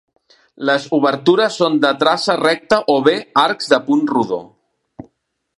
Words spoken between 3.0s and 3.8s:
bé arcs